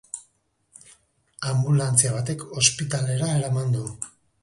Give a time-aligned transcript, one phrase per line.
[1.53, 3.89] Anbulantzia batek ospitalera eraman du.